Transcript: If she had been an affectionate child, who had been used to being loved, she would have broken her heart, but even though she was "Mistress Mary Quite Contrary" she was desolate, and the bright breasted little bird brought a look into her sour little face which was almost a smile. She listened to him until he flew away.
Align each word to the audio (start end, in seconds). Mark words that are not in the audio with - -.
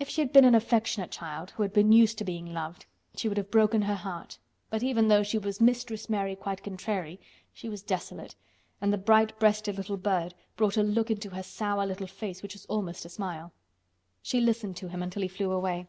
If 0.00 0.08
she 0.08 0.20
had 0.22 0.32
been 0.32 0.44
an 0.44 0.56
affectionate 0.56 1.12
child, 1.12 1.52
who 1.52 1.62
had 1.62 1.72
been 1.72 1.92
used 1.92 2.18
to 2.18 2.24
being 2.24 2.52
loved, 2.52 2.84
she 3.14 3.28
would 3.28 3.36
have 3.36 3.52
broken 3.52 3.82
her 3.82 3.94
heart, 3.94 4.36
but 4.70 4.82
even 4.82 5.06
though 5.06 5.22
she 5.22 5.38
was 5.38 5.60
"Mistress 5.60 6.08
Mary 6.10 6.34
Quite 6.34 6.64
Contrary" 6.64 7.20
she 7.52 7.68
was 7.68 7.80
desolate, 7.80 8.34
and 8.80 8.92
the 8.92 8.98
bright 8.98 9.38
breasted 9.38 9.76
little 9.76 9.96
bird 9.96 10.34
brought 10.56 10.76
a 10.76 10.82
look 10.82 11.12
into 11.12 11.30
her 11.30 11.44
sour 11.44 11.86
little 11.86 12.08
face 12.08 12.42
which 12.42 12.54
was 12.54 12.66
almost 12.66 13.04
a 13.04 13.08
smile. 13.08 13.52
She 14.20 14.40
listened 14.40 14.76
to 14.78 14.88
him 14.88 15.00
until 15.00 15.22
he 15.22 15.28
flew 15.28 15.52
away. 15.52 15.86